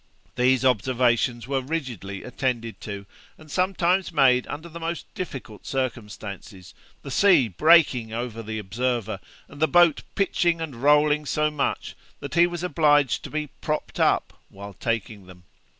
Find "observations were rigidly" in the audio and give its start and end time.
0.65-2.23